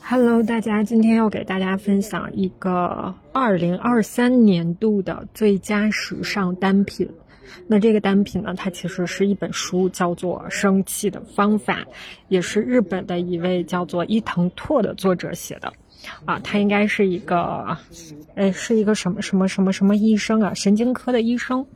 [0.00, 7.08] Hello，大家，今天要给大家分享一个二零二三年度的最佳时尚单品。
[7.66, 11.80] 那这个单品呢，它其实是一本书，叫做《生气的方法》，
[12.28, 15.72] 也是日本的一位叫做伊藤拓的作者写的。
[16.24, 17.76] 啊，他应该是一个，
[18.34, 21.66] 呃，是一个什么什么什么什么医生啊，神经科的医生。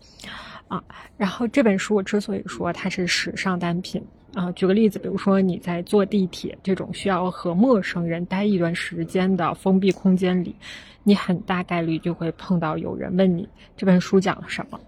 [0.69, 0.83] 啊，
[1.19, 4.03] 然后这本书我之所以说它是时尚单品。
[4.35, 10.55] 啊，举个例子，比如说你在坐地铁这种需要和陌生人待一段时间的封闭空间里，
[11.03, 14.81] 你很大概率就会碰到有人问你这本书讲了什么，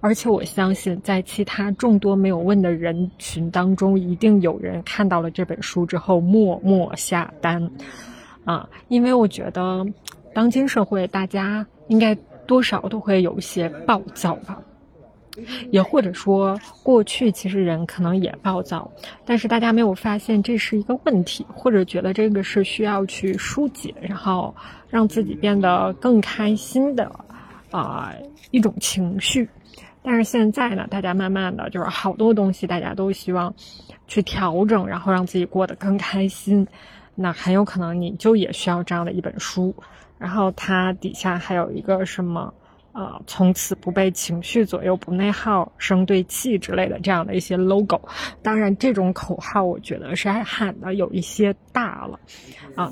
[0.00, 7.70] 而且我相信在其他众多没有问的人群当中，一定有人看到了这本书之后默默下单，
[8.46, 9.84] 啊，因为我觉得
[10.32, 12.14] 当今社会大家应该
[12.46, 14.58] 多少都会有一些暴躁吧。
[15.70, 18.90] 也或者说，过去其实人可能也暴躁，
[19.24, 24.54] 但是大家没有发现这是一个问题，或者觉得这个是需要去疏解，然后
[24.88, 27.10] 让自己变得更开心的
[27.70, 28.12] 啊
[28.50, 29.48] 一种情绪。
[30.02, 33.52] 但是现在呢，大家慢慢的就是好多东西，大家都希望
[34.06, 36.66] 去调整，然后让自己过得更开心。
[37.14, 39.74] 那很有可能你就也需要这样的一本书，
[40.18, 42.54] 然后它底下还有一个什么？
[42.96, 48.00] 啊，从此不被情绪左右，不内耗，生对气之类的这样的一些 logo。
[48.42, 52.18] 当然，这种口号我觉得是喊的有一些大了。
[52.74, 52.90] 啊，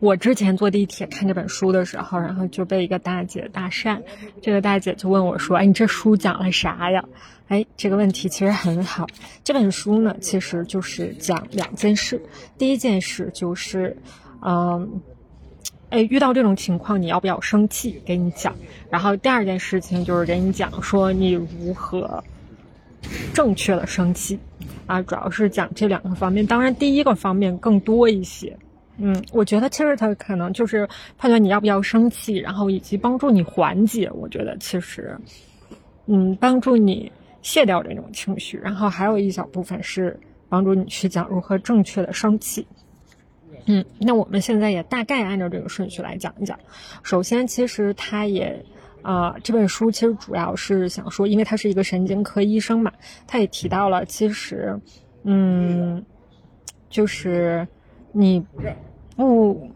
[0.00, 4.02] 我之前坐地铁看这本书的时候，然后就被一个大姐搭讪，
[4.42, 7.04] 这个大姐就问我说：“哎，你这书讲了啥呀？”
[7.46, 9.06] 哎，这个问题其实很好。
[9.44, 12.20] 这本书呢，其实就是讲两件事。
[12.58, 13.96] 第一件事就是，
[14.42, 15.00] 嗯。
[15.94, 18.02] 哎，遇到这种情况，你要不要生气？
[18.04, 18.52] 给你讲。
[18.90, 22.22] 然后第二件事情就是给你讲说你如何
[23.32, 24.36] 正确的生气，
[24.88, 26.44] 啊，主要是讲这两个方面。
[26.44, 28.56] 当然，第一个方面更多一些。
[28.96, 34.10] 嗯，我觉得其实他可能就是判断你要不要生气，然后以及帮助你缓解。
[34.14, 35.16] 我觉得其实，
[36.06, 37.10] 嗯，帮助你
[37.42, 38.58] 卸掉这种情绪。
[38.58, 40.18] 然后还有一小部分是
[40.48, 42.66] 帮助你去讲如何正确的生气。
[43.66, 46.58] 嗯，那我们现在也大概按照这个顺序来讲一讲。
[47.02, 48.62] 首先，其实他也，
[49.00, 52.92] 啊，这本书其实主要是想说，因为他是一个神经科医生嘛，
[53.26, 54.78] 他也提到了，其实，
[55.22, 56.04] 嗯，
[56.90, 57.66] 就是
[58.12, 58.44] 你
[59.16, 59.70] 不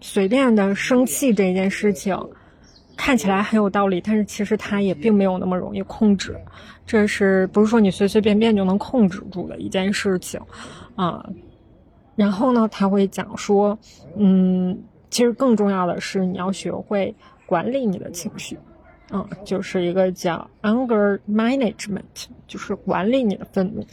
[0.00, 2.16] 随便的生气这件事情，
[2.96, 6.36] 看起来很有道理，但是其实它也并没有那么容易控制。
[6.86, 10.40] 这是不是说你随随便便就能控制住的一件事情？
[10.94, 11.28] 啊。
[12.18, 13.78] 然后呢，他会讲说，
[14.16, 14.76] 嗯，
[15.08, 17.14] 其实更重要的是你要学会
[17.46, 18.58] 管理你的情绪，
[19.12, 22.02] 嗯，就是一个叫 anger management，
[22.48, 23.86] 就是管理你的愤怒，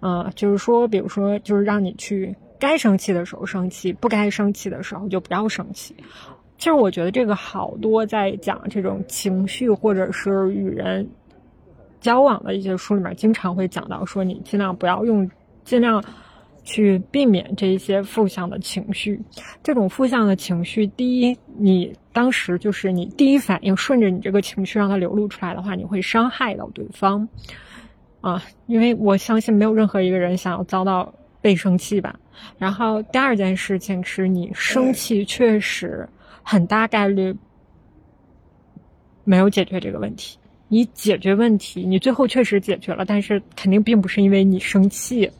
[0.00, 5.94] 啊，就是说，比如说，就是让你去该生气的时候生气，不该生气的时候就不要生气。
[6.58, 11.08] 其实我觉得这个好多在讲这种情绪或者是与人
[12.00, 15.30] 交往的一些书里面，经常会讲到说，你尽量不要用，
[15.62, 16.02] 尽量。
[16.64, 19.20] 去避免这一些负向的情绪，
[19.62, 27.28] 这种负向的情绪，第一，你当时就是你第一反应顺着你这个情绪让它流露出来的话，你会伤害到对方，
[28.20, 32.18] 啊，因为我相信没有任何一个人想要遭到被生气吧。
[32.58, 36.08] 然后第二件事情是你生气确实
[36.42, 37.34] 很大概率
[39.24, 45.30] 没有解决这个问题，你解决问题，你最后确实解决了，但是肯定并不是因为你生气。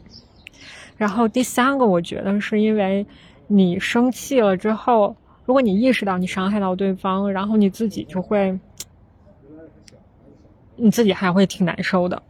[0.97, 3.05] 然后第三个，我觉得是因为
[3.47, 5.15] 你生气了之后，
[5.45, 8.57] 如果你意识到你伤害到对方，然后你自己就会，
[10.75, 12.21] 你自己还会挺难受的，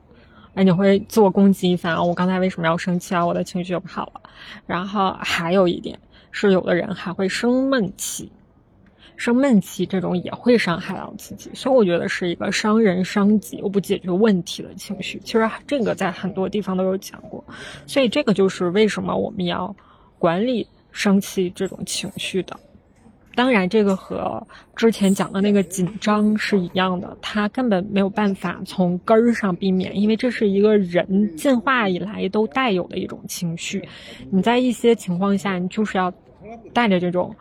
[0.54, 2.04] 哎，你会自我攻击一番啊！
[2.04, 3.26] 我刚才为什么要生气啊？
[3.26, 4.22] 我的情绪不好了。
[4.66, 6.00] 然后还有一点
[6.32, 8.32] 是，有的人还会生闷气。
[9.24, 15.18] 生闷气这种也会伤害到自己，所以我觉得是一个伤人伤己又不解决问题的情绪。
[15.24, 17.42] 其实这个在很多地方都有讲过，
[17.88, 19.74] 所以这个就是为什么我们要
[20.20, 22.60] 管理生气这种情绪的。
[23.34, 33.88] 当然，这个和之前讲的那个紧张是一样的，它根本没有办法从根儿上避免，因为这是一个人进化以来都带有的一种情绪。
[34.32, 36.14] 你在一些情况下，你就是要
[36.74, 37.34] 带着这种。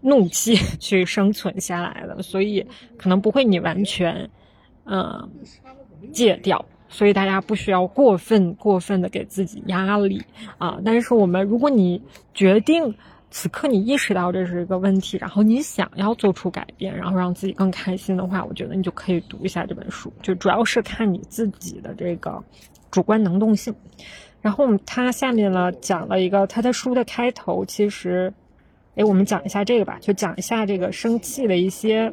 [0.00, 2.66] 怒气 去生存下来的，所以
[2.96, 4.28] 可能不会你完全，
[4.84, 5.30] 嗯，
[6.12, 6.64] 戒掉。
[6.90, 10.24] 所以大家不需要过分过分的给自己压力
[10.56, 10.78] 啊。
[10.82, 12.00] 但是我们，如果你
[12.32, 12.94] 决定
[13.30, 20.10] 此刻你意识到这是一个问题，然后你想要做出改变，然后让自己更开心的话，我觉得你就可以读一下这本书。
[20.22, 22.42] 就主要是看你自己的这个
[22.90, 23.74] 主观能动性。
[24.40, 28.32] 然后他下面呢讲了一个他的书的开头，其实，
[28.98, 32.12] 哎，我们讲一下这个吧，就讲一下这个生气的一些。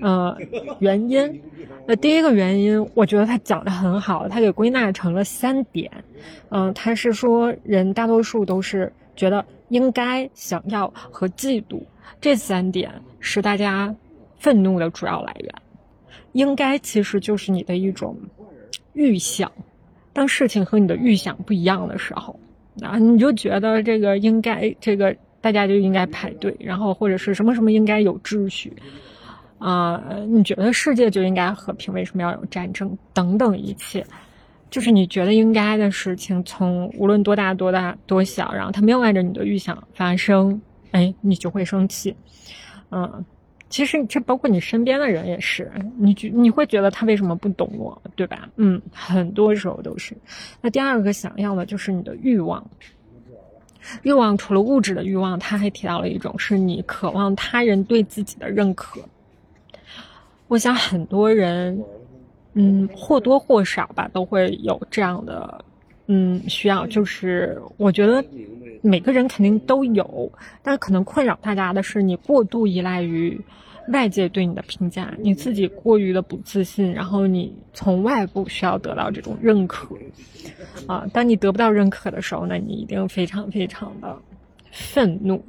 [0.00, 0.36] 呃，
[0.80, 1.40] 原因，
[1.86, 5.90] 那第一个原因，我觉得他讲的很好，他给归纳成了三点。
[6.50, 11.80] 嗯，他是说人大多数都是觉得应该、想要和嫉妒
[12.20, 13.94] 这三点是大家
[14.38, 15.54] 愤怒的主要来源。
[16.32, 18.14] 应该其实就是你的一种
[18.92, 19.50] 预想，
[20.12, 22.38] 当事情和你的预想不一样的时候，
[22.82, 28.72] 啊，你就觉得这个应该，这个大家就应该排队，然后或者是什么什么应该有秩序。
[29.58, 31.92] 啊，你觉得世界就应该和平？
[31.94, 32.96] 为什么要有战争？
[33.12, 34.04] 等等一切，
[34.70, 40.60] 就是你觉得应该的事情，从无论多大、多大、多小，然后它没有按照你的预想发生，
[40.90, 42.12] 哎，你就会生气。
[42.90, 43.24] 嗯，
[43.70, 48.48] 其实这包括你身边的人也是，你觉你会觉得他为什么不懂我，对吧？
[48.56, 50.12] 嗯，很多时候都是。
[50.60, 52.68] 那第二个想要的就是你的欲望，
[54.02, 59.00] 欲望除了物质的欲望，他还提到了一种，是你渴望他人对自己的认可。
[60.48, 61.82] 我想很多人，
[62.54, 65.64] 嗯，或多或少吧，都会有这样的，
[66.06, 66.86] 嗯，需要。
[66.86, 68.22] 就是我觉得
[68.82, 70.30] 每个人肯定都有，
[70.62, 73.40] 但可能困扰大家的是，你过度依赖于
[73.88, 79.96] 外界对你的评价，你自己过于的不自信，然后你从外部需要得到这种认可。
[80.86, 84.16] 啊，当你得不到认可的时候，呢你一定非常非常的
[84.70, 85.42] 愤怒。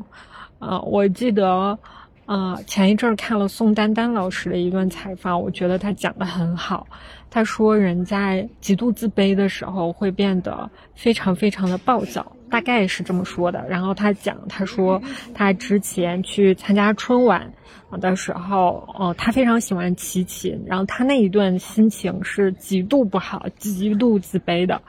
[0.60, 1.78] 啊，我记得。
[2.26, 6.88] 啊，前一阵儿看了宋丹丹老师的一段采访，我觉得他讲的很好。
[7.30, 13.68] 他说，人在极度自卑的时候会变得非常非常的暴躁，大概是这么说的。
[13.68, 15.02] 然后他讲，他说
[15.34, 17.52] 他之前去参加春晚
[18.00, 24.82] 的时候，哦，他非常喜欢齐秦，然后他那一段心情是极度不好、极度自卑的。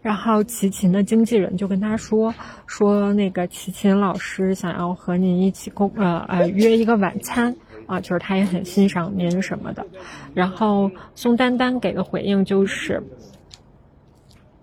[0.00, 2.34] 然后齐秦的经纪人就跟他说
[2.66, 7.56] 说那个齐秦老师想要和您一起共呃呃约一个晚餐
[7.86, 9.86] 啊，就是他也很欣赏您什么的。
[10.34, 13.02] 然后宋丹丹给的回应就是：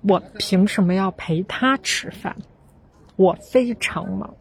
[0.01, 2.35] 我凭什么要陪他吃饭？
[3.17, 4.33] 我非常忙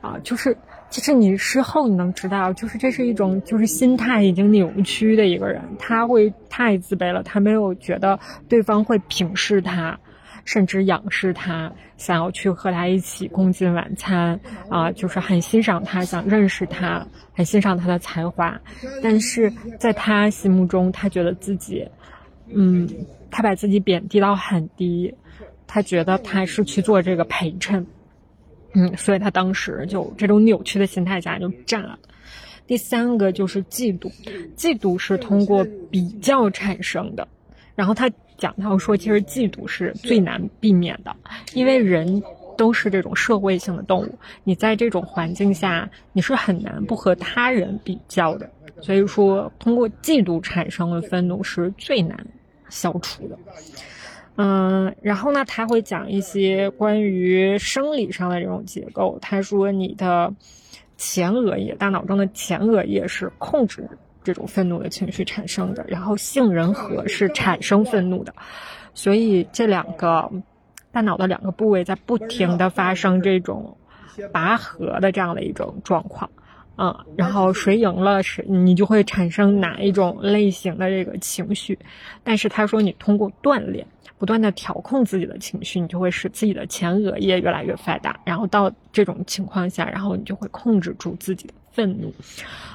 [0.00, 0.18] 啊！
[0.22, 0.56] 就是
[0.90, 9.98] 其实你事后你能知道，就是这是一种就是心态已经扭曲的一个人，他会太自卑了，他没有觉得对方会平视他。
[10.44, 14.38] 甚至仰视他，想要去和他一起共进晚餐
[14.68, 18.60] 啊，就是很欣赏他，想认识他，很欣赏他的才华。
[19.02, 21.88] 但是在他心目中，他觉得自己，
[22.48, 22.86] 嗯，
[23.30, 25.14] 他把自己贬低到很低，
[25.66, 27.86] 他觉得他是去做这个陪衬，
[28.74, 31.98] 嗯，所以他当时就这种扭曲的心态下就炸了。
[32.66, 34.12] 第三个就是嫉妒，
[34.56, 37.26] 嫉妒是通过比较产生的，
[37.74, 38.10] 然后他。
[38.36, 41.14] 讲到说，其实嫉妒是最难避免的，
[41.52, 42.22] 因为人
[42.56, 48.50] 都是这种社会性的动物，你在这种环境下，你是很难不和他人比较的。
[48.80, 52.26] 所以说，通过嫉妒产生的愤怒是最难
[52.68, 53.38] 消除的。
[54.36, 59.16] 嗯，然后呢，他会讲一些关于生理上的这种结构。
[59.22, 60.34] 他说，你的
[60.96, 63.88] 前额叶，大脑中的前额叶是控制。
[64.24, 68.34] 这种愤怒的情绪产生的，然后杏仁核是产生愤怒的，
[68.94, 70.28] 所以这两个
[70.90, 73.76] 大脑的两个部位在不停的发生这种
[74.32, 76.30] 拔河的这样的一种状况，
[76.76, 81.78] 嗯，然后谁赢了是，你就会产生哪一种类型的这个情绪，
[82.22, 83.86] 但是他说你通过锻炼，
[84.18, 92.14] 不断的调控自己的情绪，你就会使自己的前额叶越来越发达，然后到这种情况下，然后你就会控制住自己的愤怒。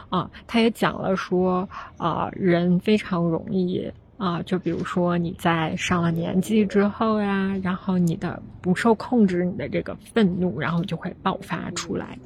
[0.09, 12.17] 啊，他也讲了说，啊，人非常容易啊，就比如说你在上了年纪之后呀，然后你的不受控制，你的这个愤怒，然后就会爆发出来。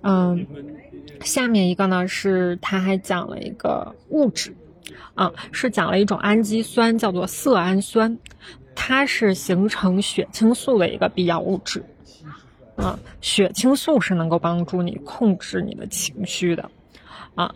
[0.00, 0.46] 嗯，
[1.20, 4.54] 下面一个呢是他还讲了一个物质，
[5.14, 8.18] 啊，是讲了一种氨基酸，叫做色氨酸，
[8.74, 11.84] 它是形成血清素的一个必要物质。
[12.80, 16.70] 啊，血清素是能够帮助你控制你的情绪的。
[17.34, 17.54] 啊，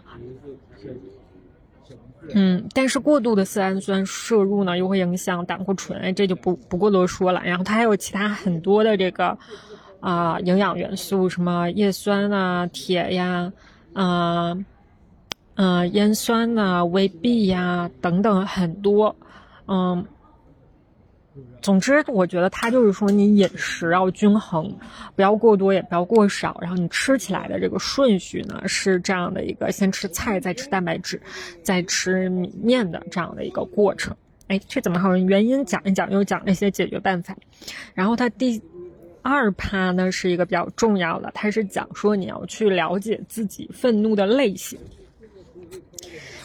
[2.35, 7.43] 嗯，但是过度的色氨酸摄入呢，又会影响胆固醇，这就不不过多说了。
[7.45, 9.37] 然后它还有其他很多的这个
[10.01, 13.53] 啊营养元素，什么叶酸啊、铁呀、
[13.93, 14.57] 啊、
[15.57, 19.17] 嗯烟酸呐、维 B 呀等等很多，
[19.67, 20.05] 嗯。
[21.65, 24.71] 总之，我觉得它就是说，你饮食要均衡，
[25.17, 26.59] 不要过多，也不要过少。
[26.61, 31.19] 然后你吃起来的这个顺序呢，是这样的一个：先吃菜，再吃蛋白质，
[31.63, 34.15] 再吃米面的这样的一个过程。
[34.49, 37.35] 哎，这怎么好像原因讲一讲，又讲那些解决办法。
[37.95, 38.61] 然后他第
[39.23, 44.79] 二趴呢是一个比较重要的，他是讲说你要去了解自己愤怒的类型。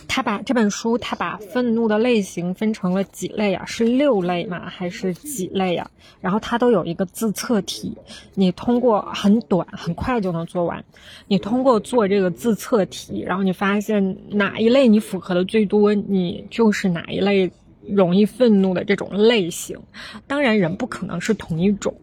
[0.10, 3.63] 他把这本书，他把愤怒的类型分成了几类啊？
[3.66, 4.68] 是六类吗？
[4.68, 5.89] 还是几类啊？
[6.20, 7.96] 然后他都有一个自测题，
[8.34, 10.84] 你通过很短、很快就能做完。
[11.28, 17.51] 你通过做这个自测题，然后你发现哪一类你符合的最多，你就是哪一类
[17.88, 19.80] 容易愤怒的这种类型。
[20.25, 21.94] 当然，人不可能是同一种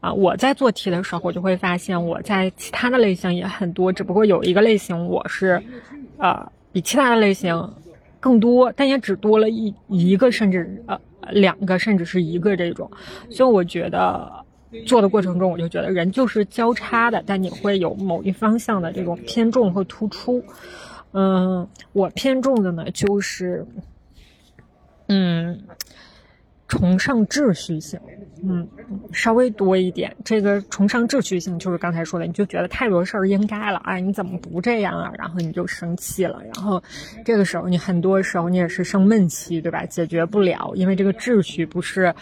[0.00, 0.10] 啊。
[0.10, 5.62] 我在做题的时候，我就会发现我在其他的类型也很多，只不过有一个类型我是，
[6.16, 6.50] 呃。
[6.72, 7.72] 比其他的类型
[8.18, 10.98] 更多，但也只多了一一个，甚至呃
[11.30, 12.90] 两个，甚至是一个这种。
[13.30, 14.30] 所以我觉得
[14.86, 20.42] 做的过程中，我就觉得人就是交叉的，但你会有某一方向的这种偏重和突出。
[21.12, 23.66] 嗯，我偏重的呢就是，
[25.08, 25.58] 嗯。
[26.68, 27.98] 崇尚秩序性，
[28.42, 28.66] 嗯，
[29.12, 30.16] 稍微多一点。
[30.24, 35.12] 这个崇尚秩序性就是刚才说的，你就觉得太多事儿应该了，哎，你怎么不这样啊？
[35.18, 36.82] 然后你就生气了，然后
[37.24, 39.84] 这个时候你很多时候你也是生闷气，对吧？
[39.86, 42.14] 解决不了，因为这个秩序不是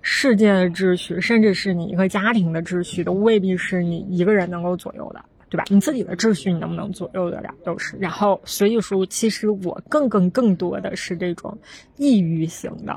[0.00, 5.64] 世界的秩序，甚至是你一个家庭的秩序，都未必是你一个人能够左右的，对吧？
[5.68, 7.96] 你自己的秩序你能不能左右得了都是。
[7.98, 11.56] 然后所以说，其实我更更更多的是这种
[11.96, 12.96] 抑郁型的。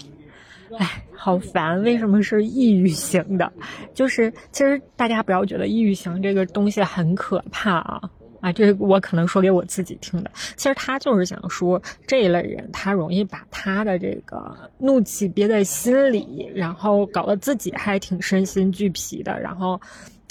[0.78, 1.82] 哎，好烦！
[1.84, 3.52] 为什么是抑郁型的？
[3.94, 8.02] 就是其实大家不要觉得抑郁型这个东西很可怕啊
[8.42, 8.52] 啊！
[8.52, 10.32] 这我可能说给我自己听的。
[10.56, 19.40] 其实他就是想说，这一类人他容易把他的这个怒气憋在心里，然后搞得自己还挺身心俱疲的。
[19.40, 19.80] 然后，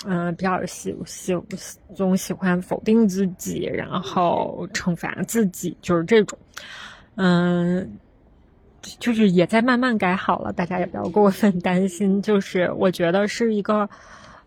[0.04, 1.36] 嗯，比较喜喜
[1.94, 6.38] 总喜欢否定自己，然后惩罚自己，就是这种，
[7.16, 7.98] 嗯。
[8.98, 12.20] 就是也在慢慢改好了，大家也不要过分担心。
[12.22, 13.88] 就是我觉得是一个，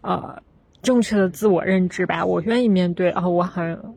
[0.02, 0.42] 呃，
[0.82, 2.26] 正确的自我认知吧。
[2.26, 3.96] 我愿意面对啊，我很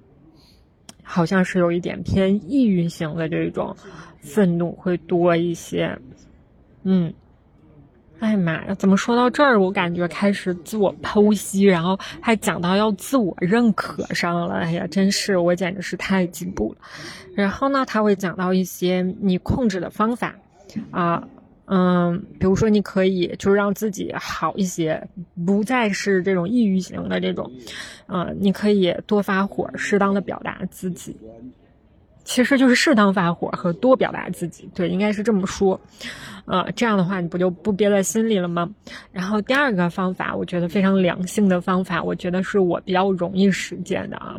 [1.02, 3.76] 好像是有一点偏抑郁型的这种
[4.20, 5.98] 愤怒会多一些。
[6.82, 7.12] 嗯，
[8.20, 14.56] 哎妈呀，怎么说到这儿，我感觉开始自我剖析，然后还讲到要自我认可上了。
[14.56, 16.78] 哎呀，真是我简直是太进步了。
[17.34, 20.34] 然后呢，他会讲到一些你控制的方法，
[20.90, 21.26] 啊，
[21.64, 25.02] 嗯，比如说你可以就是让自己好一些，
[25.46, 27.50] 不再是这种抑郁型的这种，
[28.08, 31.16] 嗯，你可以多发火，适当的表达自己，
[32.24, 35.80] 其实就是适当发火和多表达自己，对，应该是这么说，
[36.44, 38.68] 呃，这样的话你不就不憋在心里了吗？
[39.12, 44.36] 然后第二个方法，我觉得非常良性的方法，我觉得是我比较容易实践的啊。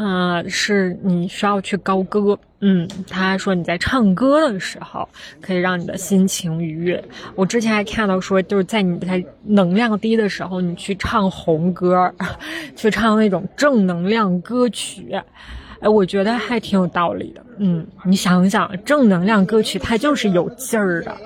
[0.00, 2.38] 嗯，是你需要去高歌。
[2.60, 5.08] 嗯，他说你在唱歌的时候
[5.40, 7.02] 可以让你的心情愉悦。
[7.34, 12.12] 我之前还看到说，就是在你在能量低的时候，你去唱红歌，
[12.76, 15.20] 去唱那种正能量歌曲。
[15.80, 17.44] 哎，我觉得还挺有道理的。
[17.58, 21.16] 嗯，你想想，正能量歌曲它就是有劲儿的，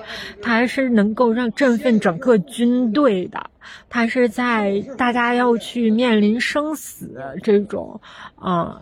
[0.41, 3.49] 它还是能够让振奋整个军队的。
[3.89, 8.01] 它是在大家要去面临生死这种，
[8.35, 8.81] 啊，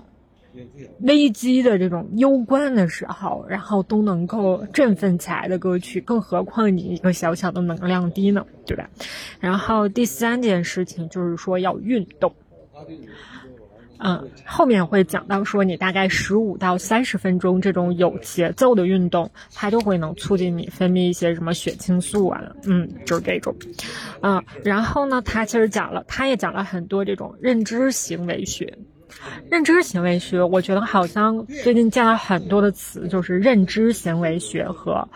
[1.01, 6.01] 危机的这种攸关的时候，然后都能够振奋起来的歌曲。
[6.01, 8.89] 更何况你一个小小的能量低呢，对吧？
[9.39, 12.33] 然后第三件事情就是说要运动。
[14.03, 23.55] 嗯，后面会讲到说，你大概十五到三十分钟这种有节奏的运动，它就会能促进你分泌一些什么血清素啊，嗯，就是这种，
[24.19, 28.75] 啊，然后呢，他其实讲了，他也讲了很多这种认知行为学，
[29.51, 35.07] 认知行为学，我觉得好像最近见了很多的词，就是认知行为学和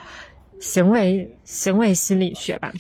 [0.60, 2.72] 行为行为心理学吧，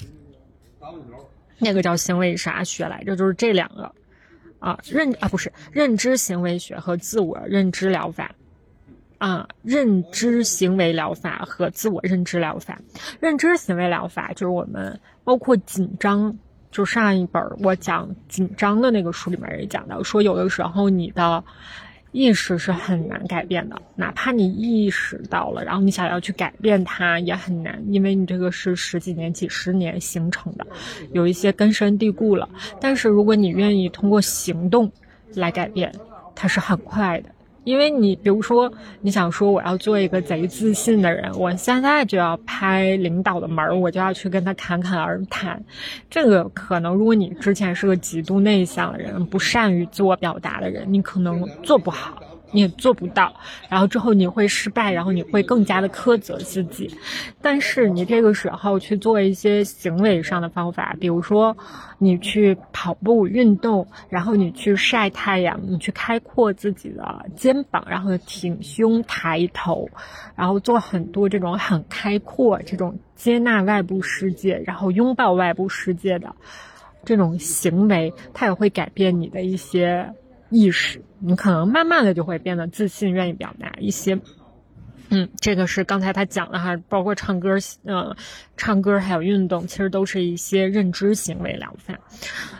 [1.57, 3.15] 那个叫行为啥学来着？
[3.15, 3.91] 就是这两个。
[4.59, 8.33] 啊，认啊不是认知行为学和自我认知疗法，
[9.17, 12.79] 啊，认知行为疗法和自我认知疗法，
[13.19, 16.37] 认知行为疗法就是我们包括紧张，
[16.71, 21.43] 就上一本我讲紧张的那个书里面也讲到，说有的时候你的。
[22.15, 30.65] 意识是很难改变的，哪怕你意识到了，然后你想要去改变它也很难，因为你这个是十几年、几十年形成的，
[31.11, 32.47] 有一些根深蒂固了。
[32.79, 34.89] 但是如果你愿意通过行动
[35.33, 35.93] 来改变，
[36.33, 37.29] 它是很快的。
[37.65, 45.61] 因为你，比如说，你想说我要做一个贼自信的人，我现在就要拍领导的门我就要去跟他侃侃而谈。
[46.09, 52.21] 这个可能，如果你之前是个极度内向的人，不善于自我表达的人，你可能做不好。
[52.51, 53.33] 你也做不到，
[53.69, 56.95] 然后之后你会失败，然后你会更加的苛责自己。
[57.41, 61.57] 但是你这个时候去做一些行为上的方法，比如说
[61.97, 69.89] 你去跑步运动，然后你去晒太阳，你去开阔自己的肩膀，然后挺胸抬头，
[70.35, 76.35] 然后做很多这种很开阔、这种接纳外部世界，然后拥抱外部世界的
[77.03, 80.13] 这种行为，它也会改变你的一些。
[80.49, 84.19] 意识，你可能慢慢的就会变得自信，愿意表达一些。
[85.09, 88.15] 嗯，这个是刚才他讲的哈，包括唱歌，嗯，
[88.57, 91.93] 唱歌还有运动，其实都是一些认知行为疗法。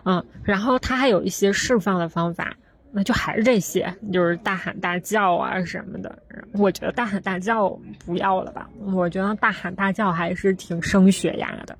[0.04, 2.56] 嗯，然后他还有一些释放的方法，
[2.92, 6.20] 那就还是这些，就是大喊大叫啊什么的。
[6.54, 7.70] 我觉得大喊大叫
[8.06, 11.76] 不要了吧，我觉得大喊大叫还是挺生血压的。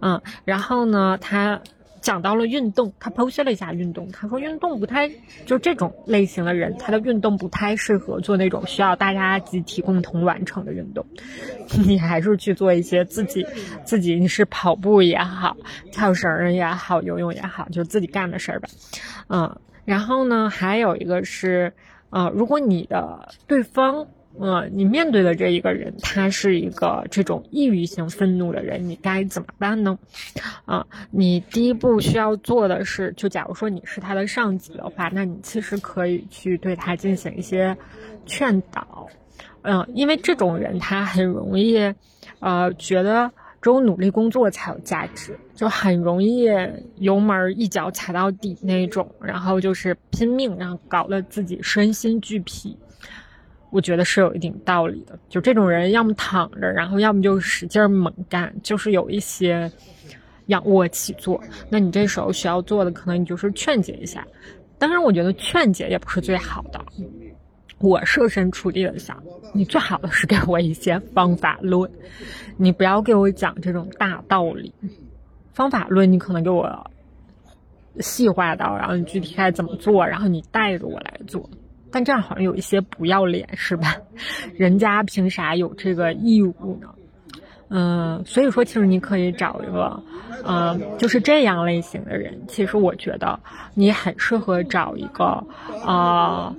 [0.00, 1.60] 嗯，然后呢，他。
[2.04, 4.12] 讲到了运动，他剖析了一下运动。
[4.12, 5.10] 他说运动不太，
[5.46, 11.06] 就这种类型的人，他的运动不太适合做那种需要大家集体共同完成的运动。
[11.86, 13.46] 你还是去做一些自己
[13.86, 15.56] 自己，你是跑步也好，
[15.90, 18.68] 跳绳也好，游泳也好，就自己干的事儿吧。
[19.30, 21.72] 嗯，然后呢，还有一个是，
[22.10, 24.06] 呃，如果你的对方。
[24.38, 29.96] 呃，你面对的这一个人，他是一个这种抑郁性愤怒的人，你该怎么办呢？
[30.64, 37.76] 啊，你第一步需要做的是，就假如说你是他的上级的话，那你其实可以去对他进行一些
[38.26, 39.08] 劝导。
[39.62, 41.94] 嗯，因为这种人他很容易，
[42.40, 43.30] 呃，觉得
[43.62, 46.46] 只有努力工作才有价值，就很容易
[46.96, 52.76] 油门一脚踩到底那种，然后就是拼命，然后搞得自己身心俱疲。
[53.74, 59.68] 我觉得是有一定道理的，就这种人，要么躺着，然后要么就使劲猛干，就是有一些
[60.46, 61.42] 仰卧起坐。
[61.68, 64.24] 那你这时候需要做的，可能你就是劝解一下。
[64.78, 66.80] 当然，我觉得劝解也不是最好的。
[67.80, 69.20] 我设身处地的想，
[69.52, 71.90] 你最好的是给我一些方法论，
[72.56, 74.72] 你不要给我讲这种大道理。
[75.52, 76.88] 方法论你可能给我
[77.98, 81.50] 细化到，然后你具体该怎么做，然后你带着我来做。
[81.94, 83.94] 但这样好像有一些不要脸，是吧？
[84.56, 86.88] 人家凭啥有这个义务呢？
[87.68, 90.02] 嗯，所以说，其实你可以找一个，
[90.44, 92.36] 嗯，就是这样类型的人。
[92.48, 93.38] 其实我觉得
[93.74, 95.46] 你很适合找一个，
[95.86, 96.52] 啊，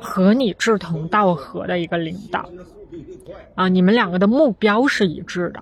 [0.00, 2.48] 和你志同道合的一个领导，
[3.56, 5.60] 啊，你们两个的目标是一致的。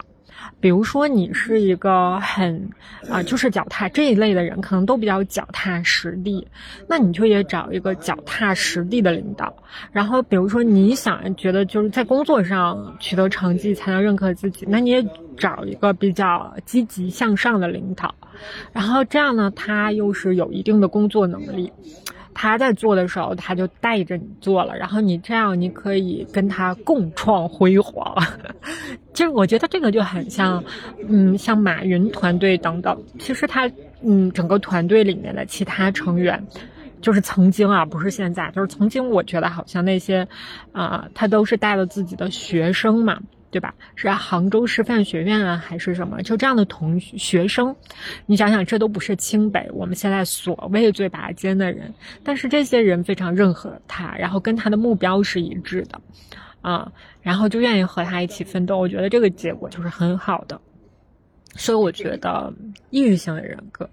[0.59, 2.69] 比如说，你是一个很
[3.09, 6.47] 啊，就是脚踏这一类的人，可能都比较脚踏实地。
[6.89, 9.55] 那你就也找一个脚踏实地的领导。
[9.93, 18.15] 然后，比如说你想觉得就是在工作上取得成绩才能认可自己，那你也找一个比较积极向上的领导。
[18.73, 21.71] 然后这样呢，他又是有一定的工作能力。
[22.39, 28.15] 他在做的时候，他就带着你做了，然后你这样，你可以跟他共创辉煌。
[29.15, 30.63] 就是我觉得这个就很像，
[31.09, 33.03] 嗯，像马云团队等等。
[33.19, 33.71] 其实他，
[34.03, 36.47] 嗯，整个团队里面的其他成员，
[37.01, 40.29] 就是曾经啊，不是现在，就是曾经，我觉得好像那些，
[40.73, 43.19] 啊，他都是带了自己的学生嘛。
[43.57, 43.75] 对吧？
[43.95, 46.21] 是杭州师范学院啊，还是什么？
[46.21, 47.75] 就这样的同学生，
[48.27, 55.99] 你想想，这都不是清北我们现在所谓最拔尖的人，但是这些人非常认可他，然后跟他的目标是一致的，
[56.61, 56.93] 啊，
[57.23, 58.77] 然后就愿意和他一起奋斗。
[58.77, 60.61] 我觉得这个结果就是很好的。
[61.55, 62.53] 所以我觉得，
[62.91, 63.89] 抑郁性的人格，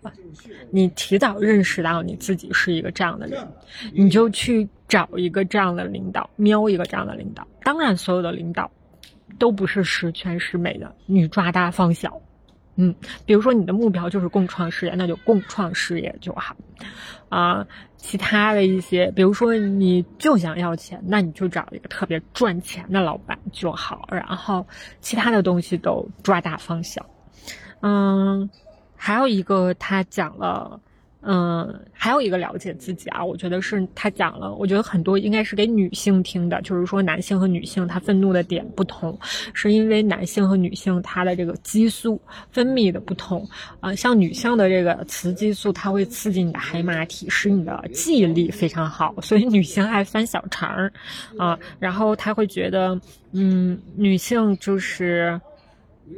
[0.72, 3.48] 你提早认识到你自己是一个这样的人，
[3.94, 7.48] 你就去找一个这样的领导，瞄一个这样的领导。
[7.64, 8.70] 当然，所有的领导。
[9.38, 12.22] 都不是十全十美的，女抓大放小，
[12.76, 16.56] 嗯，比如说你的目标就是共创事业，那就共创事业就好，
[17.30, 17.68] 啊，
[17.98, 24.66] 其他的一些，比如说你就想要钱，那你就找一个特别赚钱的老板就好，然后
[25.02, 27.06] 其他的东西都抓大放小，
[27.82, 28.50] 嗯，
[28.96, 30.80] 还有一个他讲了。
[31.26, 39.18] 嗯，还有一个了解自己啊，我觉得是他讲了，我觉得很多应该是给女性听的，就是说男性和女性他愤怒的点不同，
[39.54, 43.48] 是因为男性和女性他的这个激素分泌的不同
[43.80, 50.92] 啊，像女性的这个雌激素，它会刺激你的海马体，使你的记忆力非常好，所以女性爱翻小肠儿
[51.38, 53.00] 啊，然后他会觉得，
[53.32, 55.40] 嗯，女性就是。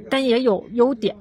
[0.10, 1.15] 但也有优点，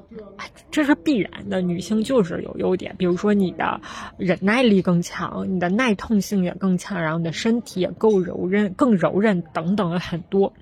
[0.71, 1.61] 这是必然的。
[1.61, 3.81] 女性就是有优点，比如说你的
[4.19, 10.53] 忍耐力更强，你的耐痛性也更强，然后你的身体也够柔韧，更柔韧等等的很多。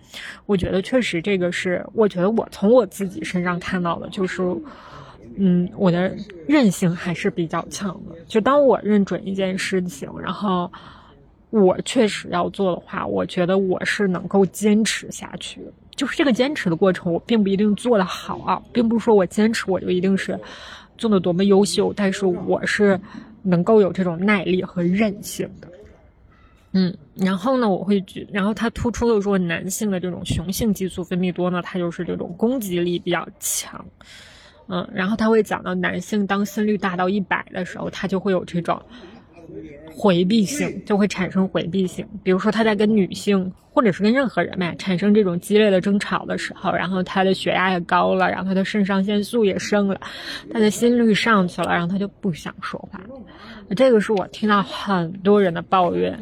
[0.46, 4.42] 我觉得确实这个是，我觉得我从我自己身上看到的，就是，
[5.36, 6.14] 嗯，我的
[6.46, 8.16] 韧性还是比较强的。
[8.26, 10.70] 就当我认准一件事情，然后
[11.50, 15.60] 我确实要做的话，我觉得我是能够坚持下去。
[15.94, 20.38] 就是这个坚持的过程，我并不一定做得好啊，并不是说我坚持我就一定是
[20.96, 22.98] 做的多么优秀，但是我是
[23.42, 25.68] 能够有这种耐力和韧性的。
[26.72, 33.84] 嗯，然后呢，我会举，然后它突出的说男性的这种雄性激素分泌多呢，它就是这种攻击力比较强。
[34.68, 38.80] 嗯，然后他会讲到男性当心率大到一百的时候，他就会有这种。
[39.94, 50.00] 回避性就会产生回避性，比如说他在跟女性或者是跟任何人嘛产生这种激烈的争吵的时候，然后他的血压也高了，然后他的肾上腺素也升了，
[50.50, 53.00] 他的心率上去了，然后他就不想说话。
[53.76, 56.12] 这个是我听到很多人的抱怨，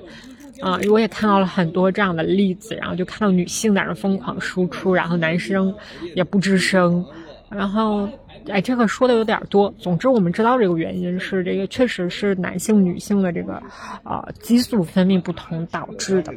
[0.60, 5.74] 啊，我也看到了很多这样的例子，然后就看到女性在那疯狂输出，然后男生
[6.14, 7.04] 也不吱声，
[7.50, 8.08] 然后。
[8.48, 9.70] 哎，这个说的有点多。
[9.78, 13.62] 总之，我们知道这个原因是这个，确实是男性、女性的这个，
[14.02, 16.32] 呃，激素分泌不同导致的。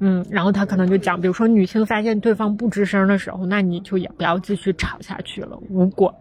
[0.00, 6.12] 嗯，然后他可能就讲，比如说女性发现对方不吱声的时候，那你就也不要继续吵下去了，无果。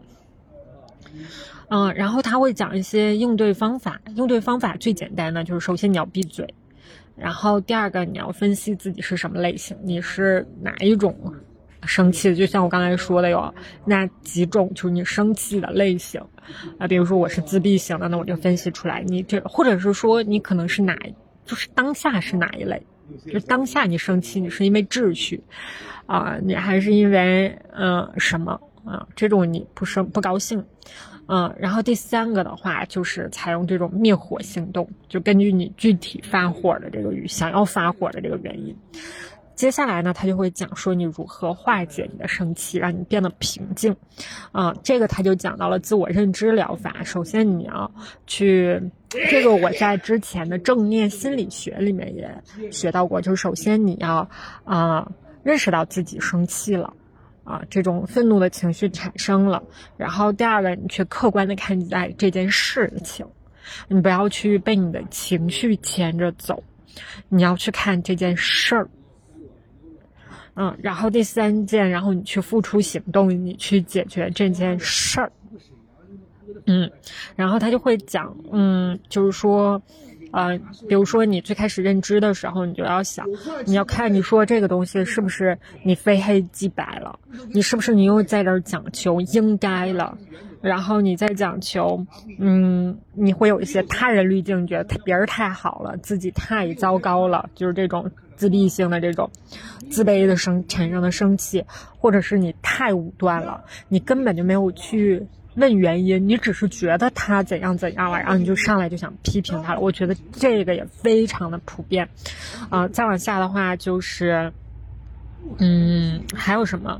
[1.69, 3.99] 嗯，然后他会讲一些应对方法。
[4.15, 6.47] 应对方法最简单的就是，首先你要闭嘴，
[7.17, 11.17] 然后第二个你要分析自己是什么类型，你是哪一种。
[11.85, 13.53] 生气，就像我刚才说的，有
[13.85, 16.21] 那几种，就是你生气的类型
[16.77, 16.87] 啊。
[16.87, 20.97] 比如说我是自闭型的，那我就分析出来，你这或者是说你可能是哪，
[21.45, 22.81] 就是当下是哪一类，
[23.31, 25.43] 就当下你生气，你是因为秩序
[26.05, 29.07] 啊，你还是因为嗯什么啊？
[29.15, 30.63] 这种你不生不高兴，
[31.27, 31.53] 嗯。
[31.57, 38.75] 然后第三个的话就是采用这种灭火行动，就根据你具体发火的这个，想要发火的这个原因。
[39.55, 43.95] 接下来呢，他就会讲说你如何化解你的生气，让你变得平静。
[44.51, 47.03] 啊，这个他就讲到了自我认知疗法。
[47.03, 47.91] 首先你要
[48.25, 53.21] 去，这个我在之前的正念心理学里面也学到过。
[53.21, 54.27] 就是首先你要
[54.63, 55.11] 啊
[55.43, 56.91] 认识到自己生气了，
[57.43, 59.63] 啊这种愤怒的情绪产生了。
[59.97, 63.25] 然后第二个，你去客观的看待这件事情，
[63.87, 66.63] 你不要去被你的情绪牵着走，
[67.29, 68.89] 你要去看这件事儿。
[70.55, 75.31] 嗯，然后第三件，然后你去付出行动，你去解决这件事儿。
[76.65, 76.89] 嗯，
[77.35, 79.81] 然后他就会讲，嗯，就是说，
[80.31, 83.27] 呃，比如说你最开始认知的时候，你就要想，
[83.65, 87.19] 你要看你说这个东西是不是你非黑即白了，
[87.51, 90.15] 你是不是你又在这儿讲求应该了，
[90.61, 92.05] 然后你在讲求，
[92.37, 98.09] 嗯，你会有一些他人滤镜，觉得别人太好了，自己太糟糕了，就是这种。
[98.35, 99.29] 自闭性的这种
[99.89, 101.63] 自卑的生产生的生气，
[101.97, 109.79] 或者是你太武断了，你根本就没有去问原因，你只是觉得他怎样怎样了，然后你就上来就想批评他了。
[109.79, 112.07] 我觉得这个也非常的普遍，
[112.69, 114.51] 啊，再往下的话就是，
[115.59, 116.99] 嗯，还有什么？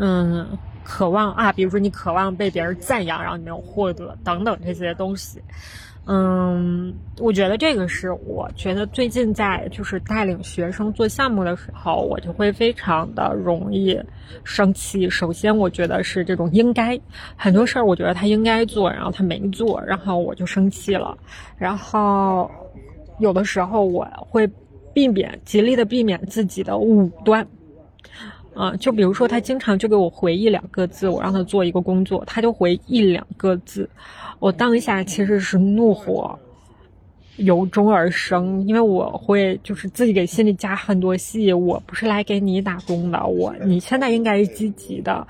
[0.00, 0.46] 嗯，
[0.84, 5.42] 渴望啊，比如说你渴望被别人赞扬，然后你没有获得等等这些东西。
[6.10, 14.00] 嗯，我觉得这个是我觉得最近在就是带领学生做项目的时候，我就会非常的容易
[14.42, 15.10] 生气。
[15.10, 16.98] 首先，我觉得是这种应该
[17.36, 21.18] 很多事儿，我觉得他应该做，然后他没做，然后我就生气了。
[21.58, 22.50] 然后
[23.18, 24.48] 有的时候我会
[24.94, 27.46] 避免极力的避免自己的武断。
[28.58, 33.88] 啊，就比如说他经常就给我回一两个字，我让他做一个工作，他就回一两个字。
[34.40, 36.36] 我当下其实是怒火
[37.36, 41.52] 由衷而生，因为我会就是自己给心里加很多戏。
[41.52, 45.24] 我不是来给你打工的，我你现在应该积极的，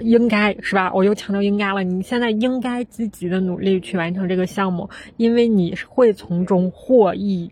[0.00, 0.90] 应该是吧？
[0.94, 4.88] 我又强调应该了，你现在应该积极的努力去完成这个项目，
[5.18, 7.50] 因为你会从中获益。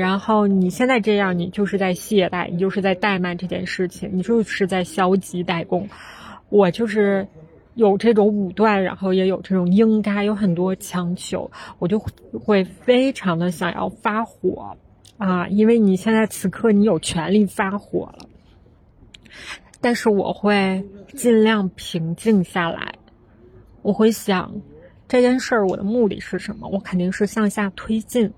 [0.00, 5.88] 然后你现在这样，你就是在懈怠，你就是在怠慢这件事情，你就是在消极怠工。
[6.48, 7.26] 我就是。
[7.76, 14.76] 有这种武断，然后也有这种应该，有很多强求，我就会非常的想要发火
[15.18, 15.48] 啊！
[15.48, 18.28] 因为你现在此刻你有权利发火了，
[19.80, 22.94] 但是我会尽量平静下来，
[23.82, 24.54] 我会想
[25.08, 26.68] 这件事儿我的目的是什么？
[26.68, 28.32] 我肯定是向下推进，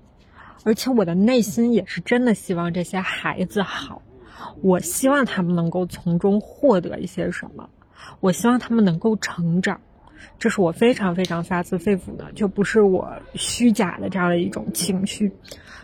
[0.63, 4.01] 而且我的内心也是真的希望这些孩子好，
[4.61, 7.69] 我希望他们能够从中获得一些什么。
[8.19, 9.81] 我希望他们能够成长，
[10.39, 15.31] 这是我非常非常发自肺腑的，就不是我虚假的这样的一种情绪。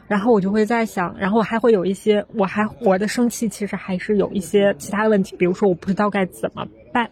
[0.07, 7.09] 然后我就会在想，然后我还会有一些，我还我的生气其实还是有一些其他的问题，比如说我不知道该怎么办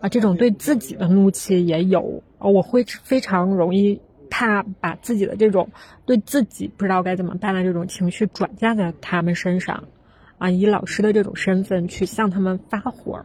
[0.00, 5.70] 啊，这种对自己的怒气也有，我会非常容易怕把自己的这种
[6.06, 9.84] 对自己不知道该怎么办的这种情绪转嫁在他们身上，
[10.38, 13.24] 啊，以老师的这种身份去向他们发火、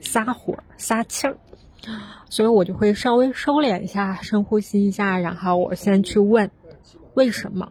[0.00, 1.36] 撒火、撒气儿，
[2.28, 6.50] 所以我就会稍微收敛一下，深呼吸一下，然后我先去问
[7.14, 7.70] 为什么。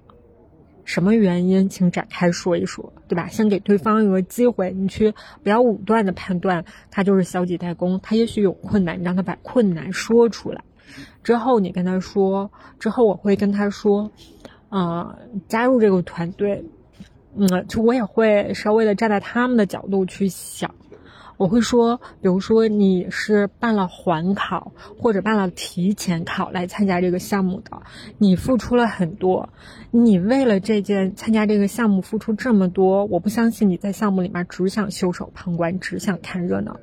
[0.84, 1.70] 什么原因？
[1.70, 3.28] 请展开说一说，对吧？
[3.28, 10.64] 先给对方一个机会，你去不要武断的判断他就是消极怠工，他也许有困难，你让他把困难说出来。
[11.24, 14.12] 之后你跟他说，之后我会跟他说，
[14.70, 15.16] 啊，
[15.48, 16.64] 加入这个团队，
[17.36, 20.74] 嗯，就我也会稍微的站在他们的角度去想。
[21.42, 27.82] 我会说，比如说你是办了缓考或者办了提前考来参加这个项目的，
[28.20, 29.50] 你付出了很多，
[29.90, 36.80] 你为了这件参加这个项目付出这么多，我不相信你在项目里面只想袖手旁观，只想看热闹，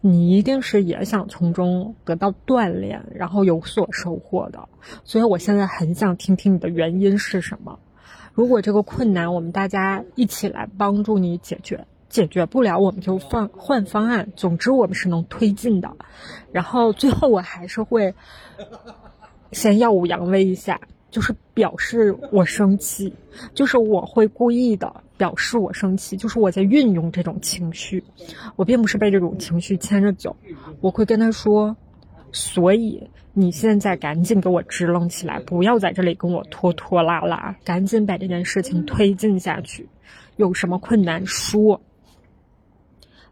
[0.00, 4.68] 你一定是也想从中得到锻炼，然后有所收获的。
[5.02, 7.80] 所以我现在很想听听你的原因是什么。
[8.34, 11.88] 如果这个困难，我们大家一起来帮助你解决。
[12.16, 14.26] 解决不了，我们就放换方案。
[14.36, 15.96] 总之，我们是能推进的。
[16.50, 18.14] 然后最后，我还是会
[19.52, 23.12] 先耀武扬威一下，就是表示我生气，
[23.52, 28.02] 就是我会故意的表示我生气，就是我在运用这种情绪。
[28.56, 30.34] 我并不是被这种情绪牵着走，
[30.80, 31.76] 我会跟他说
[32.32, 39.86] ：“所以你现在赶紧给我支棱起来，不要在这里跟我拖拖拉拉，赶紧把这件事情推进下去。
[40.36, 41.78] 有什么困难说。”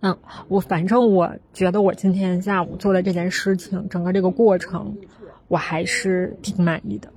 [0.00, 4.96] 嗯，我反正我觉得我今天下午做的这件事情，整个这个过程，
[5.48, 7.08] 我还是挺满意的。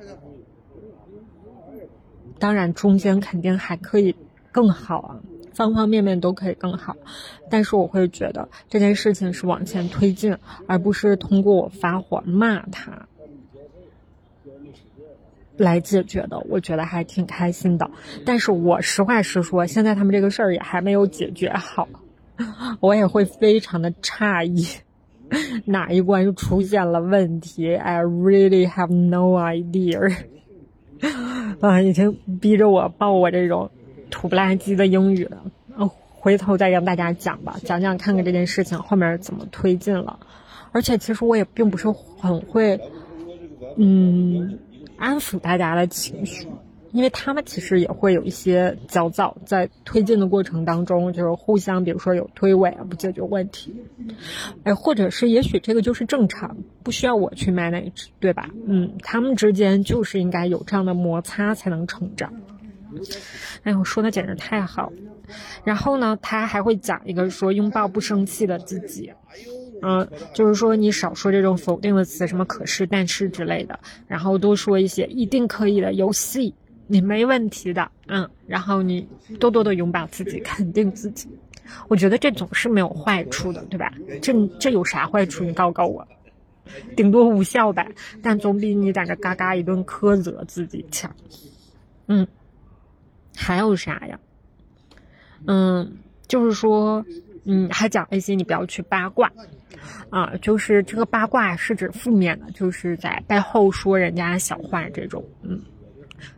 [2.40, 4.16] 当然，中间肯定还可以
[4.52, 5.20] 更好啊，
[5.54, 6.96] 方方面面都可以更好。
[7.50, 10.38] 但是我会觉得这件事情是往前推进，
[10.68, 13.08] 而不是通过我发火骂他
[15.58, 16.40] 来解决的。
[16.48, 17.90] 我觉得还挺开心的。
[18.24, 21.88] 但是我实话实说，现在他们这个事儿也还没有解决好。
[22.80, 24.68] 我也会非常的诧异，
[25.66, 30.16] 哪一关又出现了问题？I really have no idea。
[31.62, 33.70] 啊，已经逼着我报我这种
[34.10, 35.38] 土不拉几的英语了。
[35.78, 40.20] 嗯，回头再让大家讲吧，讲讲看看这件事情后面怎么推进了。
[40.72, 41.88] 而且其实我也并不是
[42.20, 42.80] 很会，
[43.78, 44.60] 嗯，
[44.98, 46.48] 安抚大家的情绪。
[46.98, 53.72] 因为他们其实也会有一些焦躁，在推进的过程当中，就是互相，比如说有推诿，不解决问题，
[54.64, 58.50] 哎，或者是也许这个就是正常，不需要我去 manage，对吧？
[58.66, 62.34] 嗯，他们之间就是应该有这样的摩擦才能成长。
[63.62, 64.92] 哎，我说的简直太好。
[65.64, 69.12] 然后呢，他还会讲一个说拥抱不生气的自己，
[69.84, 76.56] 嗯，就是说你少说这种否定的词，什么可是、但是之类的，然后多说一些一定可以的游戏。
[76.88, 79.08] 你没问题的，嗯，然后你
[79.40, 81.28] 多多的拥抱自己，肯定自己，
[81.90, 83.94] 我觉得这总是没有坏处的，对吧？
[84.22, 85.44] 这这有啥坏处？
[85.44, 86.08] 你告告我，
[86.96, 87.92] 顶多无效呗，
[88.24, 91.14] 但总比你在这嘎嘎一顿苛责自己强。
[92.08, 92.26] 嗯，
[93.36, 94.18] 还有啥呀？
[95.46, 95.98] 嗯，
[96.28, 97.06] 就是说，
[97.44, 99.30] 嗯，还讲一些你不要去八卦，
[100.10, 105.62] 啊，就是这个八卦是指负面的，就是在背后说人家小话这种，嗯。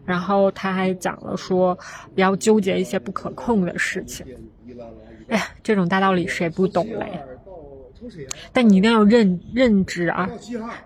[0.05, 1.77] 然后他还讲了说，
[2.13, 4.25] 不要纠结一些不可控的事情。
[5.27, 7.19] 哎，这种大道理谁不懂嘞？
[8.53, 10.29] 但你一定要认认知啊，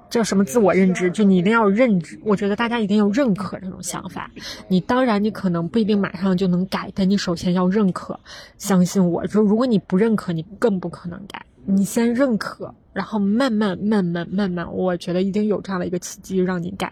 [0.09, 1.11] 叫什么自我认知？
[1.11, 2.19] 就你一定要认知。
[2.23, 4.31] 我觉得大家一定要认可这种想法。
[4.67, 8.19] 你当然你可能不一定马上就能改，但你首先要认可。
[8.57, 11.45] 相信我，就如果你不认可，你更不可能改。
[11.65, 16.91] 你先认可，然后慢慢慢慢慢慢，我觉得一定有这样的一个契机让你改。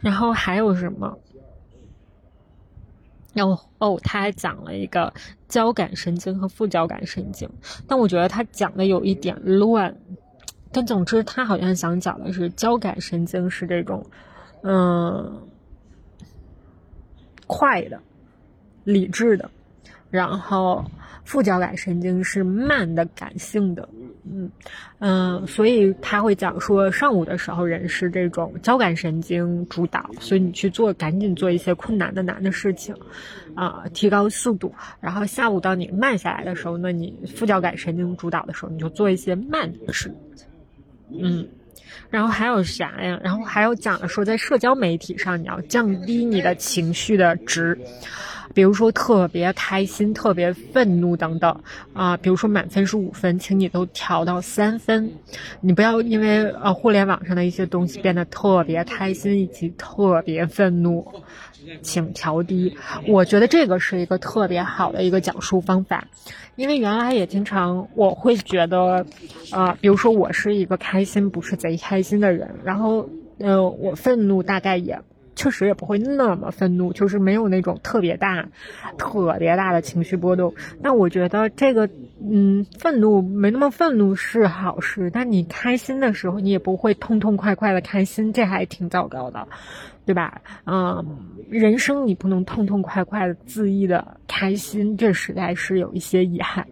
[0.00, 1.18] 然后还有什么？
[3.36, 5.12] 哦哦，他还讲了一个
[5.48, 7.48] 交感神经和副交感神经，
[7.86, 9.94] 但我觉得他讲的有一点乱。
[10.70, 14.04] 但总之，他好像想讲的是交感神经是这种，
[14.62, 15.40] 嗯，
[17.46, 18.00] 快的、
[18.84, 19.50] 理智的，
[20.14, 20.84] 然后。
[21.26, 23.88] 副交感神经是慢的、感性的，
[24.30, 24.50] 嗯
[24.98, 32.94] 嗯，所以他会讲说，上午的时候人是这种交感神经主导，所以你去做，赶紧做一些困难的难的事情，
[33.54, 34.70] 啊，提高速度。
[35.00, 40.14] 然后下午到你慢下来的时候，那你副交感神经主导的时候，你就做一些慢的事，
[41.10, 41.48] 嗯。
[42.10, 43.18] 然后还有啥呀？
[43.24, 47.78] 然后还有讲的说，在社交媒体上你要降低你的情绪的值。
[48.52, 51.60] 比如说特别开心、特别愤怒等等
[51.92, 52.16] 啊。
[52.16, 55.12] 比如说满分是五分，请你都调到三分。
[55.60, 61.06] 你不要因为呃互联网上的一些东西变得特别开心以及特别愤怒，
[61.80, 62.76] 请调低。
[63.08, 66.06] 我觉得这个是一个特别好的一个讲述方法，
[66.56, 69.06] 因为原来也经常我会觉得，
[69.50, 73.08] 啊，比如说我是一个开心不是贼开心的人，然后。
[73.38, 74.96] 呃，我愤怒大概也
[75.44, 78.48] 确实也不会那么愤怒，就是没有那种特别大、
[78.96, 80.54] 特别大的情绪波动。
[80.80, 81.86] 那我觉得这个，
[82.18, 89.46] 嗯，愤怒没那么愤怒是好事，但你开心的时候，你也不会痛痛快快的开心，这还挺糟糕的，
[90.06, 90.40] 对吧？
[90.64, 91.04] 嗯，
[91.50, 96.66] 人生你不能痛痛快快的恣意的开心，这实在是有一些遗憾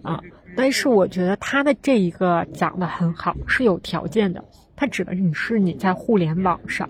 [0.00, 0.22] 啊。
[0.56, 4.42] 但是我觉得他的这一个讲的很好，是有条件的。
[4.74, 6.88] 他指的你是你在互联网上，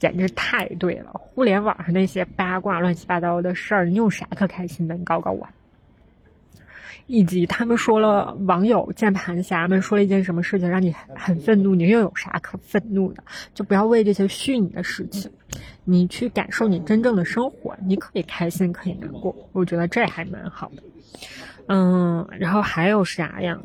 [0.00, 1.12] 简直太对了。
[1.12, 4.96] 互联网上那些八卦、乱七八糟的事儿，你有啥可开心的？
[4.96, 5.46] 你告告我。
[7.06, 13.22] 以及他们说了，网友键盘侠们说了一件什么事情让你很愤怒，你又有啥可愤怒的？
[13.52, 15.28] 就不要为这些虚拟的事情，
[15.84, 17.76] 你去感受你真正的生活。
[17.84, 20.82] 你可以开心，可以难过，我觉得这还蛮好的。
[21.66, 23.60] 嗯，然后还有啥呀？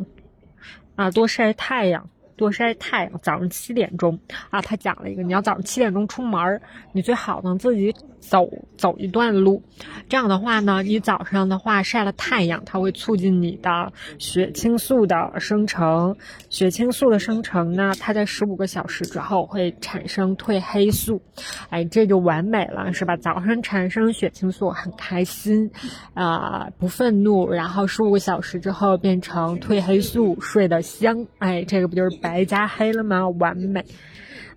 [0.96, 2.10] 啊，多晒太阳。
[2.36, 4.20] 多晒太阳，早上七点钟。
[4.50, 9.62] 啊，他讲了一个，你要早上七点钟出门你最好能自己走走一段路，
[10.10, 16.16] 这样的话呢，你早上的话晒了太阳，它会促进你的血清素的生成，
[16.56, 21.22] 血清素的生成呢，它在十五个小时之后会产生褪黑素，
[21.70, 23.18] 哎，这就完美了，是吧？
[23.18, 25.70] 早上产生血清素很开心，
[26.14, 32.18] 啊，不愤怒，然后十五个小时之后变成褪黑素，睡得香，哎，这个不就是？
[32.20, 33.28] 白加黑了吗？
[33.28, 33.84] 完美，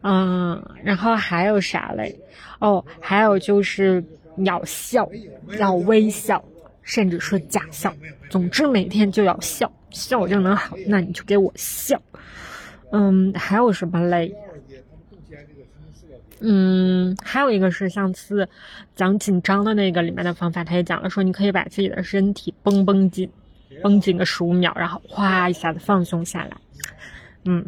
[0.02, 2.16] 嗯，然后还有啥嘞？
[2.61, 4.04] 哦，还有就是
[4.44, 5.11] 要笑，
[5.58, 6.44] 要微笑，
[6.82, 7.92] 甚至是假笑。
[8.30, 10.76] 总之每天就要笑，笑就能好。
[10.86, 12.00] 那你就给我笑。
[12.92, 14.34] 嗯，还有什么嘞？
[16.40, 18.48] 嗯，还有一个是上次
[18.94, 23.28] 讲紧张的那个里面的方法，他也讲了，说你可以把自己的身体绷绷紧，
[23.82, 26.56] 绷紧个十五秒，然后哗一下子放松下来。
[27.44, 27.66] 嗯，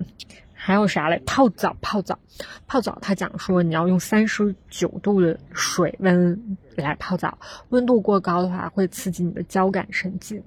[0.63, 1.23] 还有啥嘞？
[1.25, 2.19] 泡澡，泡澡，
[2.67, 2.99] 泡澡。
[3.01, 7.39] 他讲说你要用三十九度的水温来泡澡，
[7.71, 10.43] 温度过高的话会刺激你的交感神经，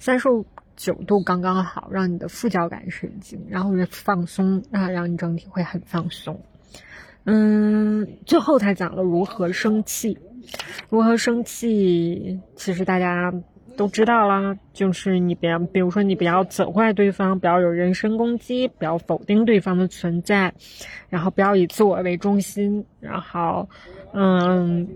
[0.00, 0.28] 三十
[0.74, 6.42] 九度刚刚好，让你的副交感神经然后放松，啊，让你整体会很放松。
[7.24, 10.18] 嗯，最后他讲了如何生气，
[10.88, 13.32] 如何生气，其实大家。
[13.76, 20.52] 都知道啦，就是你别，比如说你不要责怪对方，不要有人身攻击，不要否定对方的存在，
[21.08, 23.68] 然后不要以自我为中心，然后，
[24.12, 24.88] 嗯，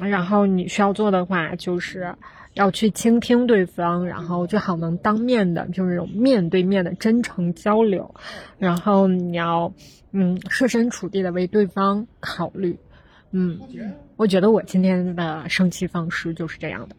[0.00, 2.14] 然后你需要做的话就是
[2.54, 8.14] 要去倾听对方，然后最好能当面的，就是那种面对面的真诚交流，
[8.58, 9.72] 然后你要，
[10.12, 12.78] 嗯，设身处地的为对方考虑，
[13.32, 13.58] 嗯，
[14.16, 16.96] 我觉得我今天的生气方式就是这样的。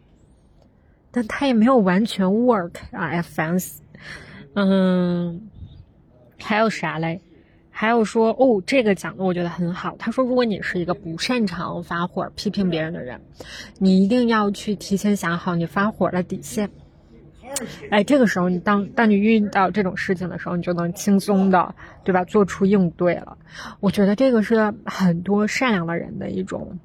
[1.11, 3.81] 但他也没有完全 work 啊，烦死。
[4.53, 5.49] 嗯，
[6.39, 7.21] 还有啥嘞？
[7.71, 9.95] 还有说哦，这个讲的我觉得很好。
[9.97, 13.21] 他说，如果你是一个不擅长发火、批评别人的人，
[13.77, 16.69] 你一定要去提前想好你发火的底线。
[17.89, 22.23] 哎，这个时候你当当你遇到这种事情的时候，你就能轻松的，对吧？
[22.25, 23.37] 做出应对了。
[23.79, 26.77] 我觉得这个是很多善良的人的一种。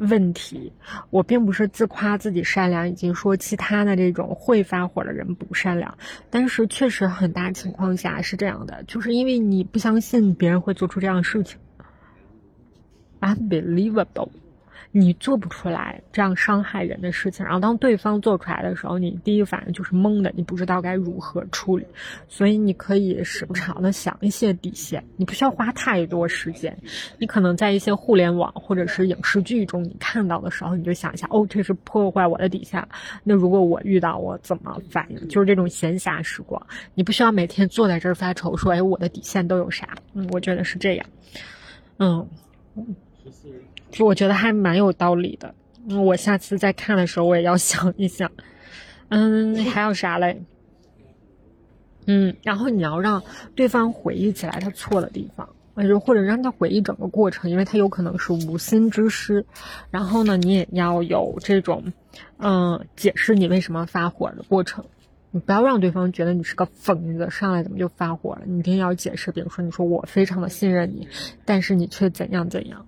[0.00, 0.72] 问题，
[1.10, 5.96] 我并不是自夸自己善良，以及说其他的这种会发火的人不善良，
[6.28, 11.58] 但是确实很大情况下是这样的，就是因为你不相信别人会做出这样的事情
[13.20, 14.28] ，unbelievable。
[14.90, 21.86] 你做不出来这样伤害人的事情，然后当对方做出来的时候，你第一反应就是懵的，你不知道该如何处理。
[22.26, 26.76] 所以你可以时不常的想一些底线，你不需要花太多时间。
[27.18, 32.82] 你可能在一些互联网或者是影视剧中你看到的时候，你就想一下，哦，这是破坏我的底线。
[33.22, 35.28] 那如果我遇到，我怎么反应？
[35.28, 36.60] 就是这种闲暇时光，
[36.94, 39.94] 你不需要每天坐在这儿发愁，说，哎，我的底线都有啥？
[40.14, 41.06] 嗯，我觉得是这样。
[41.98, 42.26] 嗯。
[43.90, 45.54] 就我觉得还蛮有道理的，
[45.88, 48.30] 嗯，我下次再看的时候我也要想一想，
[49.08, 50.42] 嗯，还有啥嘞？
[52.06, 53.22] 嗯，然后你要让
[53.54, 55.48] 对方回忆起来他错的地方，
[55.86, 59.44] 就或者让他回忆整个过程，因为他有可能是无心之失。
[59.90, 61.92] 然后呢，你也要有这种，
[62.38, 64.84] 嗯，解释你为什么发火的过程，
[65.30, 68.42] 你不要让对方觉得你是个疯子，上来怎么就发火了？
[68.46, 71.06] 你一定要解释，比如说你说我非常的信任你，
[71.44, 72.86] 但是你却怎样怎样。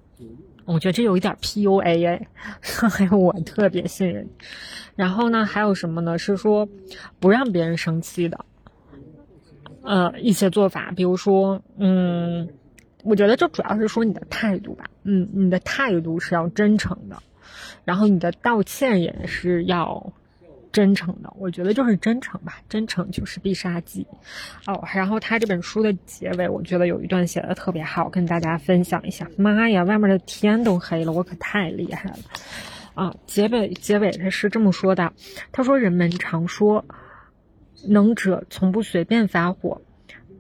[0.72, 2.28] 我觉得这有一点 PUA 哎，
[2.60, 4.28] 还 有我特别信任。
[4.94, 6.16] 然后呢，还有什么呢？
[6.18, 6.68] 是说
[7.18, 8.44] 不让别人生气的，
[9.82, 12.48] 呃，一些做法，比如说，嗯，
[13.02, 17.16] 我觉得这主要是说你的态度吧，嗯，你的态度是要真诚的，
[17.84, 20.12] 然后你的道歉也是要。
[20.72, 24.06] 真诚的，我觉得就是真诚吧，真诚就是必杀技。
[24.66, 29.28] 哦，然后他这本书的结尾，我觉得有一段写的特别好，跟大家分享一下。
[29.36, 32.18] 妈呀，外面的天都黑了，我可太厉害了
[32.94, 33.14] 啊！
[33.26, 35.12] 结尾结尾他是这么说的，
[35.50, 36.84] 他说：“人们常说，
[37.88, 39.80] 能者从不随便发火，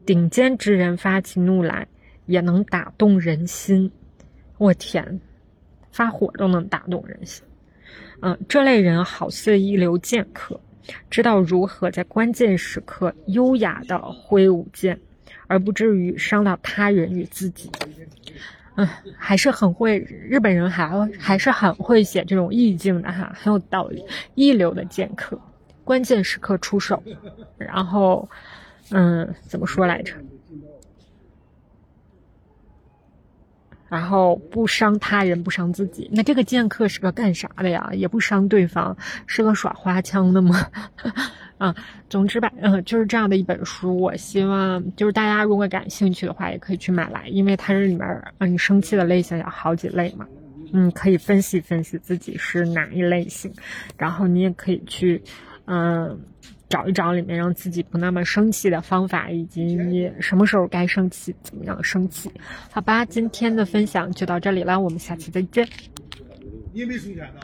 [0.06, 1.88] 顶尖之人发起怒来
[2.26, 3.90] 也能打动人心。”
[4.58, 5.20] 我天，
[5.90, 7.42] 发火都能打动人心。
[8.22, 10.60] 嗯，这类人好似一流剑客，
[11.08, 14.98] 知道如何在关键时刻优雅的挥舞剑，
[15.46, 17.70] 而不至于伤到他人与自己。
[18.76, 24.04] 嗯，还是很会，日本人还还是很会写这种意境的哈，很有道理。
[24.34, 25.38] 一流的剑客，
[25.82, 27.02] 关键时刻出手，
[27.58, 28.28] 然后，
[28.90, 30.14] 嗯，怎么说来着？
[33.90, 36.08] 然后不伤他人，不伤自己。
[36.12, 37.90] 那这个剑客是个干啥的呀？
[37.92, 40.56] 也不伤对方，是个耍花枪的吗？
[41.58, 41.74] 啊，
[42.08, 44.00] 总之吧，嗯，就是这样的一本书。
[44.00, 48.06] 我希望就是大家如果感兴趣的话，也可以去买来，因为它这里面
[48.38, 50.26] 啊，你生气的类型有好几类嘛，
[50.72, 53.52] 嗯，可以分析分析自己是哪一类型，
[53.98, 55.22] 然后你也可以去，
[55.66, 56.18] 嗯。
[56.70, 62.30] 找一找里面让自己不那么生气的方法，以及你什么时候该生气，怎么样生气？
[62.70, 65.68] 好吧，今天的分享就到这里了，我们下期再见。
[66.72, 67.40] 你也没收钱呢。